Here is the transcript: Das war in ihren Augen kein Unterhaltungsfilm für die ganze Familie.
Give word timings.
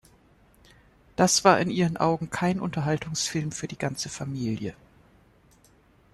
Das 1.15 1.43
war 1.45 1.59
in 1.59 1.69
ihren 1.69 1.95
Augen 1.95 2.31
kein 2.31 2.59
Unterhaltungsfilm 2.59 3.51
für 3.51 3.67
die 3.67 3.77
ganze 3.77 4.09
Familie. 4.09 4.73